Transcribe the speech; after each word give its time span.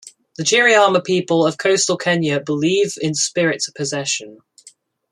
The 0.35 0.43
Giriama 0.43 1.05
people 1.05 1.45
of 1.45 1.59
coastal 1.59 1.95
Kenya 1.95 2.39
believe 2.43 2.95
in 3.03 3.13
spirit 3.13 3.63
possession. 3.75 4.39